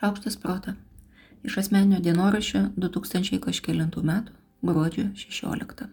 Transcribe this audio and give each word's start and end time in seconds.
Šaukštas 0.00 0.36
protą. 0.38 0.76
Iš 1.42 1.56
asmeninio 1.58 1.98
dienoraščio 1.98 2.60
2000 2.78 3.40
kažkėlintų 3.42 4.02
metų 4.06 4.34
gruodžio 4.62 5.08
16. 5.18 5.88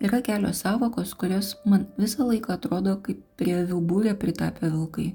Yra 0.00 0.20
kelios 0.24 0.62
savokos, 0.64 1.12
kurios 1.20 1.50
man 1.68 1.84
visą 2.00 2.24
laiką 2.24 2.54
atrodo 2.54 2.94
kaip 3.04 3.20
prie 3.36 3.52
avių 3.58 3.82
būrė 3.90 4.14
pritapę 4.16 4.70
vilkai. 4.72 5.10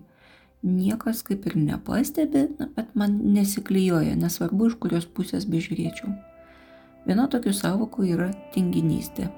Niekas 0.61 1.23
kaip 1.25 1.47
ir 1.49 1.57
nepastebi, 1.57 2.43
bet 2.75 2.93
man 2.93 3.17
nesiklyjoja, 3.33 4.13
nesvarbu 4.13 4.69
iš 4.69 4.77
kurios 4.85 5.09
pusės 5.09 5.49
bežiūrėčiau. 5.49 6.13
Viena 7.07 7.25
tokių 7.33 7.55
savokų 7.57 8.11
yra 8.13 8.29
tinginystė. 8.53 9.31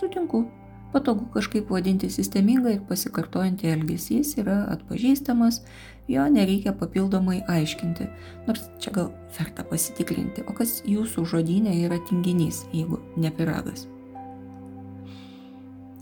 Sutinku, 0.00 0.46
Patogu 0.92 1.26
kažkaip 1.34 1.68
vadinti 1.68 2.08
sistemingą 2.08 2.70
ir 2.72 2.80
pasikartojantį 2.88 3.68
elgesys 3.74 4.32
yra 4.40 4.62
atpažįstamas, 4.72 5.60
jo 6.08 6.24
nereikia 6.32 6.72
papildomai 6.72 7.42
aiškinti. 7.44 8.08
Nors 8.46 8.70
čia 8.80 8.94
gal 8.96 9.10
verta 9.36 9.66
pasitikrinti, 9.68 10.46
o 10.48 10.56
kas 10.56 10.78
jūsų 10.88 11.26
žodynė 11.34 11.76
yra 11.84 12.00
tinginys, 12.08 12.64
jeigu 12.72 13.02
ne 13.20 13.32
piragas. 13.36 13.84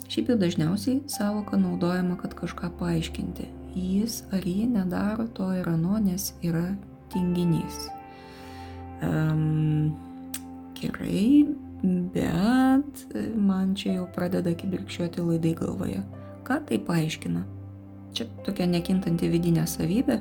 Šiaip 0.06 0.30
jau 0.30 0.38
dažniausiai 0.38 1.00
savoka 1.10 1.58
naudojama, 1.58 2.14
kad 2.22 2.38
kažką 2.38 2.70
paaiškinti. 2.78 3.50
Jis 3.76 4.22
ar 4.32 4.46
ji 4.46 4.68
nedaro 4.70 5.26
to 5.34 5.50
ir 5.58 5.66
ano, 5.68 5.98
nes 5.98 6.30
yra 6.46 6.70
tinginys. 7.12 7.88
Um, 9.02 9.90
gerai, 10.78 11.44
bet 11.82 13.16
man 13.36 13.74
čia 13.76 13.98
jau 13.98 14.06
pradeda 14.14 14.54
kibirkščiuoti 14.56 15.24
laidai 15.24 15.54
galvoje. 15.58 16.02
Ką 16.46 16.60
tai 16.68 16.78
paaiškina? 16.78 17.42
Čia 18.16 18.28
tokia 18.46 18.66
nekintanti 18.70 19.28
vidinė 19.28 19.66
savybė, 19.68 20.20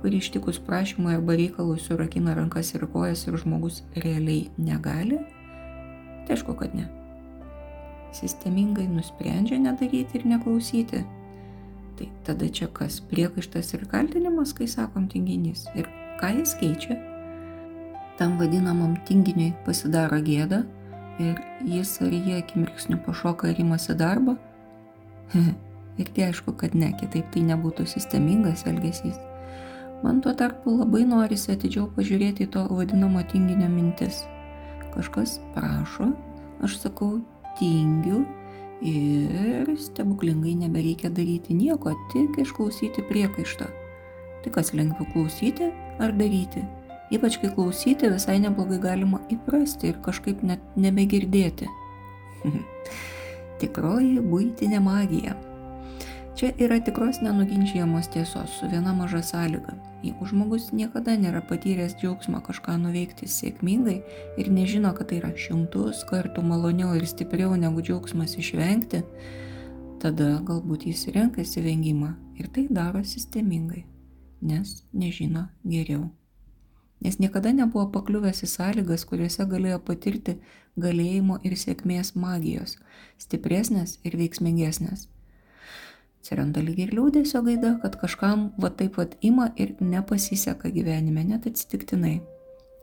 kuri 0.00 0.20
ištikus 0.22 0.60
prašymui 0.64 1.14
arba 1.16 1.36
reikalui 1.36 1.80
surakina 1.80 2.34
rankas 2.36 2.74
ir 2.74 2.86
kojas 2.92 3.26
ir 3.28 3.36
žmogus 3.40 3.82
realiai 3.96 4.50
negali? 4.56 5.18
Tai 6.24 6.36
aišku, 6.36 6.54
kad 6.56 6.76
ne. 6.76 6.86
Sistemingai 8.14 8.86
nusprendžia 8.88 9.58
nedaryti 9.60 10.20
ir 10.20 10.26
neklausyti. 10.30 11.02
Tai 11.98 12.06
tada 12.26 12.48
čia 12.48 12.70
kas 12.72 13.00
priekaištas 13.10 13.74
ir 13.76 13.84
kaltinimas, 13.90 14.54
kai 14.56 14.66
sakom 14.70 15.08
tinginys. 15.10 15.66
Ir 15.78 15.90
ką 16.20 16.32
jis 16.38 16.54
keičia? 16.60 16.96
Tam 18.18 18.38
vadinamam 18.38 18.94
tinginiui 19.08 19.52
pasidaro 19.66 20.20
gėda, 20.22 20.62
ir 21.22 21.38
jis 21.66 21.98
ar 22.02 22.12
jie 22.12 22.38
akimirksniu 22.38 22.98
pašoka 23.06 23.50
ir 23.52 23.60
imasi 23.62 23.94
darbo? 23.98 24.36
ir 26.00 26.10
tai 26.14 26.28
aišku, 26.28 26.56
kad 26.58 26.74
ne, 26.74 26.90
kitaip 27.00 27.30
tai 27.34 27.44
nebūtų 27.46 27.86
sistemingas 27.88 28.66
elgesys. 28.70 29.18
Man 30.04 30.20
tuo 30.20 30.34
tarpu 30.36 30.74
labai 30.80 31.04
norisi 31.08 31.54
atidžiau 31.54 31.86
pažiūrėti 31.96 32.44
į 32.44 32.52
to 32.56 32.64
vadinamo 32.68 33.22
tinginio 33.30 33.70
mintis. 33.72 34.24
Kažkas 34.94 35.38
prašo, 35.54 36.10
aš 36.62 36.76
sakau 36.82 37.22
tingiu 37.58 38.24
ir 38.84 39.70
stebuklingai 39.80 40.54
nebereikia 40.60 41.10
daryti 41.10 41.56
nieko, 41.56 41.94
tik 42.12 42.36
išklausyti 42.42 43.06
priekaištą. 43.08 43.70
Tai 44.44 44.52
kas 44.52 44.74
lengviau 44.76 45.08
klausyti 45.14 45.70
ar 46.02 46.12
daryti? 46.18 46.66
Ypač 47.12 47.36
kai 47.40 47.50
klausyti 47.52 48.08
visai 48.08 48.38
neblogai 48.40 48.78
galima 48.80 49.20
įprasti 49.32 49.90
ir 49.92 49.98
kažkaip 50.04 50.44
net 50.46 50.62
nebegirdėti. 50.80 51.68
Tikroji 53.60 54.22
būtinė 54.24 54.80
magija. 54.82 55.36
Čia 56.34 56.50
yra 56.58 56.80
tikros 56.82 57.20
nenuginčiamos 57.22 58.08
tiesos 58.10 58.56
su 58.58 58.66
viena 58.66 58.90
maža 58.96 59.20
sąlyga. 59.22 59.76
Jeigu 60.02 60.26
žmogus 60.26 60.72
niekada 60.74 61.14
nėra 61.20 61.44
patyręs 61.46 61.94
džiaugsmą 62.00 62.40
kažką 62.44 62.74
nuveikti 62.82 63.28
sėkmingai 63.30 64.00
ir 64.42 64.50
nežino, 64.50 64.90
kad 64.96 65.12
tai 65.12 65.20
yra 65.20 65.30
šimtus 65.38 66.02
kartų 66.08 66.42
maloniau 66.42 66.96
ir 66.98 67.06
stipriau 67.06 67.54
negu 67.60 67.84
džiaugsmas 67.86 68.34
išvengti, 68.42 69.04
tada 70.02 70.34
galbūt 70.50 70.88
jis 70.90 71.06
renkasi 71.14 71.62
vengimą 71.62 72.16
ir 72.40 72.50
tai 72.50 72.66
daro 72.66 73.06
sistemingai, 73.06 73.86
nes 74.42 74.80
nežino 74.90 75.46
geriau 75.62 76.10
nes 77.04 77.18
niekada 77.20 77.52
nebuvo 77.52 77.86
pakliuvęs 77.94 78.42
į 78.46 78.50
sąlygas, 78.50 79.04
kuriuose 79.08 79.46
galėjo 79.48 79.80
patirti 79.84 80.38
galėjimo 80.80 81.38
ir 81.44 81.56
sėkmės 81.60 82.14
magijos, 82.16 82.78
stipresnės 83.20 83.98
ir 84.04 84.16
veiksmingesnės. 84.18 85.08
Atsiranda 86.24 86.62
lyg 86.64 86.78
ir 86.80 86.94
liūdėsio 86.96 87.42
gaida, 87.44 87.74
kad 87.82 87.98
kažkam 88.00 88.46
va 88.56 88.70
taip 88.72 88.96
va 88.96 89.04
ima 89.20 89.50
ir 89.60 89.74
nepasiseka 89.80 90.70
gyvenime, 90.72 91.20
net 91.28 91.44
atsitiktinai. 91.50 92.22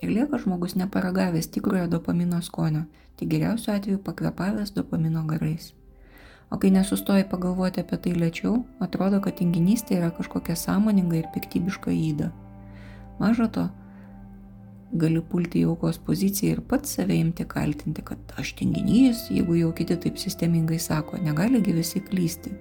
Ir 0.02 0.14
lieka 0.14 0.38
žmogus 0.42 0.78
neparagavęs 0.78 1.50
tikrojo 1.54 1.88
dopamino 1.90 2.42
skonio, 2.46 2.86
tik 3.18 3.34
geriausiu 3.34 3.74
atveju 3.74 4.04
pakvepavęs 4.06 4.76
dopamino 4.78 5.26
garais. 5.26 5.74
O 6.52 6.58
kai 6.62 6.70
nesustoji 6.70 7.26
pagalvoti 7.32 7.82
apie 7.82 7.98
tai 7.98 8.14
lėčiau, 8.14 8.58
atrodo, 8.84 9.22
kad 9.26 9.38
tinginystė 9.40 9.98
yra 9.98 10.10
kažkokia 10.14 10.58
sąmoninga 10.60 11.22
ir 11.22 11.30
piktybiška 11.34 11.94
įda. 11.96 12.30
Maža 13.22 13.48
to, 13.56 13.68
gali 14.92 15.22
pulti 15.24 15.62
į 15.62 15.70
aukos 15.72 16.00
poziciją 16.04 16.58
ir 16.58 16.62
pats 16.68 16.98
save 16.98 17.16
imti 17.16 17.46
kaltinti, 17.48 18.04
kad 18.06 18.34
aš 18.40 18.54
tinginys, 18.60 19.28
jeigu 19.32 19.56
jau 19.60 19.72
kiti 19.76 19.98
taip 20.04 20.20
sistemingai 20.20 20.80
sako, 20.80 21.20
negaligi 21.24 21.76
visi 21.76 22.02
klysti. 22.04 22.54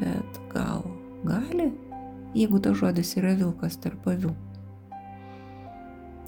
Bet 0.00 0.40
gal 0.52 0.84
gali, 1.26 1.70
jeigu 2.34 2.60
ta 2.62 2.74
žodis 2.74 3.16
yra 3.18 3.34
vilkas 3.38 3.78
tarp 3.82 4.06
avių. 4.10 4.32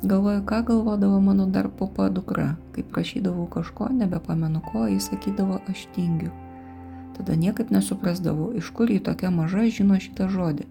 Galvoju, 0.06 0.42
ką 0.44 0.58
galvodavo 0.68 1.20
mano 1.24 1.46
dar 1.48 1.70
popa 1.72 2.10
dukra, 2.12 2.50
kai 2.74 2.84
prašydavau 2.84 3.46
kažko, 3.50 3.88
nebepamenu 3.96 4.60
ko, 4.60 4.84
jis 4.90 5.08
sakydavo, 5.08 5.62
aš 5.72 5.86
tingiu. 5.94 6.34
Tada 7.16 7.32
niekaip 7.38 7.72
nesuprasdavau, 7.72 8.50
iš 8.58 8.68
kur 8.76 8.92
jį 8.92 9.00
tokia 9.06 9.30
maža 9.32 9.64
žino 9.72 9.96
šitą 9.96 10.28
žodį 10.28 10.68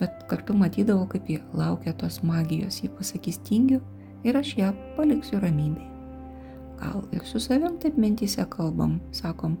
bet 0.00 0.24
kartu 0.30 0.56
matydavau, 0.56 1.06
kaip 1.10 1.28
ji 1.28 1.40
laukia 1.54 1.94
tos 1.98 2.20
magijos, 2.22 2.82
ji 2.82 2.90
pasakys 2.92 3.40
tingiu 3.46 3.80
ir 4.24 4.36
aš 4.36 4.54
ją 4.58 4.72
paliksiu 4.96 5.40
ramybėje. 5.42 5.90
Gal 6.80 7.04
ir 7.14 7.24
su 7.24 7.40
savim 7.40 7.78
taip 7.80 7.96
mintys 8.00 8.36
kalbam, 8.50 8.98
sakom, 9.12 9.56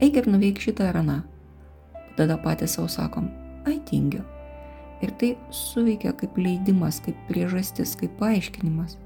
eik 0.00 0.20
ir 0.20 0.28
nuveik 0.30 0.60
šitą 0.62 0.88
ar 0.92 1.00
aną. 1.02 1.18
Tada 2.16 2.36
patys 2.38 2.76
savo 2.76 2.88
sakom, 2.88 3.30
ai 3.66 3.80
tingiu. 3.88 4.22
Ir 5.02 5.10
tai 5.18 5.32
suveikia 5.50 6.12
kaip 6.14 6.36
leidimas, 6.38 7.00
kaip 7.02 7.16
priežastis, 7.26 7.96
kaip 7.98 8.14
paaiškinimas. 8.20 8.98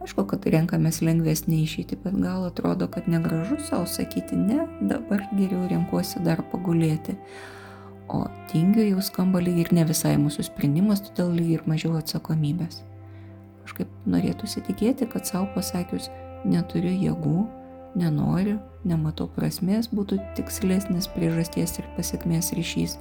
Aišku, 0.00 0.22
kad 0.30 0.46
renkamės 0.48 1.02
lengvesnį 1.04 1.58
išeitį, 1.66 1.98
bet 2.04 2.14
gal 2.22 2.46
atrodo, 2.46 2.86
kad 2.88 3.08
negražu 3.10 3.58
savo 3.66 3.88
sakyti, 3.90 4.38
ne, 4.38 4.62
dabar 4.88 5.26
geriau 5.34 5.66
renkuosi 5.68 6.22
dar 6.24 6.40
pagulėti 6.52 7.18
o 8.14 8.24
tingiu 8.50 8.84
jau 8.88 9.02
skamba 9.04 9.40
lyg 9.42 9.60
ir 9.62 9.72
ne 9.76 9.84
visai 9.88 10.16
mūsų 10.20 10.48
sprendimas, 10.48 11.02
todėl 11.06 11.32
lyg 11.36 11.52
ir 11.56 11.66
mažiau 11.70 11.94
atsakomybės. 11.98 12.82
Kažkaip 13.64 13.90
norėtųsi 14.10 14.64
tikėti, 14.66 15.06
kad 15.10 15.28
savo 15.28 15.48
pasakius 15.54 16.08
neturiu 16.44 16.90
jėgų, 16.90 17.44
nenoriu, 18.00 18.58
nematau 18.86 19.28
prasmės, 19.34 19.90
būtų 19.94 20.18
tikslesnis 20.38 21.10
priežasties 21.14 21.78
ir 21.78 21.88
pasiekmės 21.96 22.52
ryšys 22.56 22.98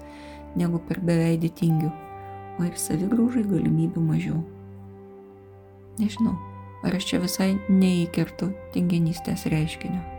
negu 0.60 0.82
per 0.90 1.02
beveidį 1.06 1.52
tingiu, 1.58 1.92
o 2.60 2.68
ir 2.68 2.78
savigraužai 2.78 3.46
galimybių 3.48 4.06
mažiau. 4.06 4.44
Nežinau, 6.00 6.38
ar 6.84 6.96
aš 6.96 7.12
čia 7.12 7.24
visai 7.24 7.52
neįkertu 7.70 8.54
tinginystės 8.76 9.46
reiškinio. 9.52 10.19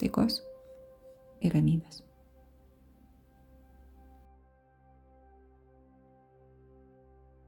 taikos 0.00 0.40
ir 1.40 1.54
ramybės. 1.56 2.02